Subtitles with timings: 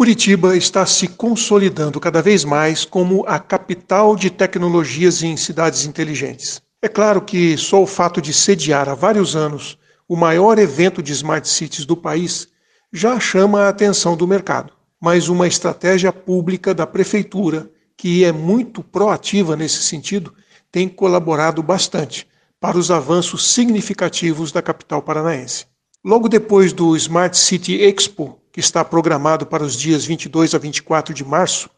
[0.00, 6.62] Curitiba está se consolidando cada vez mais como a capital de tecnologias em cidades inteligentes.
[6.80, 9.76] É claro que só o fato de sediar há vários anos
[10.08, 12.48] o maior evento de smart cities do país
[12.90, 14.72] já chama a atenção do mercado.
[14.98, 20.32] Mas uma estratégia pública da prefeitura, que é muito proativa nesse sentido,
[20.72, 22.26] tem colaborado bastante
[22.58, 25.66] para os avanços significativos da capital paranaense.
[26.02, 31.14] Logo depois do Smart City Expo, que está programado para os dias 22 a 24
[31.14, 31.70] de março,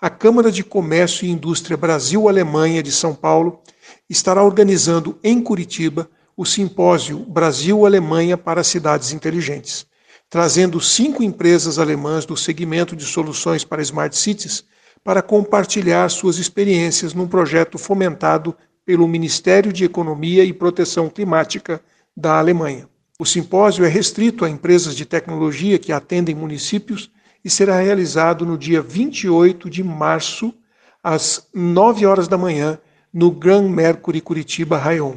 [0.00, 3.60] a Câmara de Comércio e Indústria Brasil-Alemanha de São Paulo
[4.10, 9.86] estará organizando em Curitiba o simpósio Brasil-Alemanha para Cidades Inteligentes,
[10.28, 14.64] trazendo cinco empresas alemãs do segmento de soluções para Smart Cities
[15.04, 21.80] para compartilhar suas experiências num projeto fomentado pelo Ministério de Economia e Proteção Climática
[22.16, 22.88] da Alemanha.
[23.18, 27.10] O simpósio é restrito a empresas de tecnologia que atendem municípios
[27.44, 30.54] e será realizado no dia 28 de março,
[31.02, 32.78] às 9 horas da manhã,
[33.12, 35.16] no Grand Mercury Curitiba Rayon,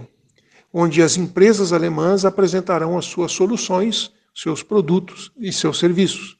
[0.74, 6.38] onde as empresas alemãs apresentarão as suas soluções, seus produtos e seus serviços.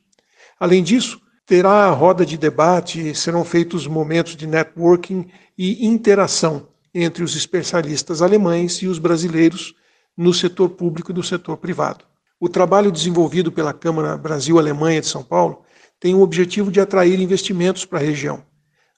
[0.60, 7.24] Além disso, terá a roda de debate, serão feitos momentos de networking e interação entre
[7.24, 9.74] os especialistas alemães e os brasileiros
[10.18, 12.06] no setor público e no setor privado.
[12.40, 15.64] O trabalho desenvolvido pela Câmara Brasil-Alemanha de São Paulo
[16.00, 18.44] tem o objetivo de atrair investimentos para a região,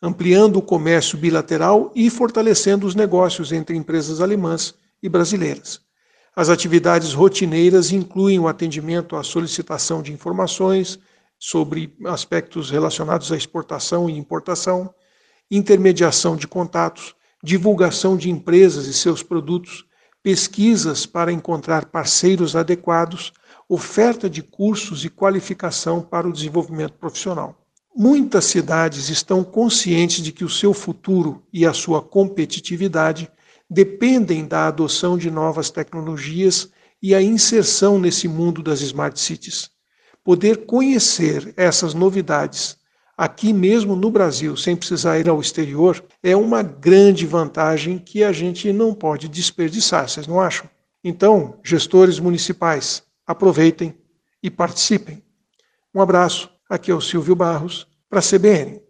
[0.01, 5.79] ampliando o comércio bilateral e fortalecendo os negócios entre empresas alemãs e brasileiras.
[6.35, 10.99] As atividades rotineiras incluem o atendimento à solicitação de informações
[11.39, 14.93] sobre aspectos relacionados à exportação e importação,
[15.49, 19.86] intermediação de contatos, divulgação de empresas e seus produtos,
[20.23, 23.31] pesquisas para encontrar parceiros adequados,
[23.69, 27.55] oferta de cursos e qualificação para o desenvolvimento profissional.
[27.95, 33.29] Muitas cidades estão conscientes de que o seu futuro e a sua competitividade
[33.69, 36.69] dependem da adoção de novas tecnologias
[37.02, 39.69] e a inserção nesse mundo das smart cities.
[40.23, 42.77] Poder conhecer essas novidades
[43.17, 48.32] aqui mesmo no Brasil, sem precisar ir ao exterior, é uma grande vantagem que a
[48.32, 50.70] gente não pode desperdiçar, vocês não acham?
[51.04, 53.98] Então, gestores municipais, aproveitem
[54.44, 55.23] e participem.
[55.94, 58.86] Um abraço, aqui é o Silvio Barros, para a CBN.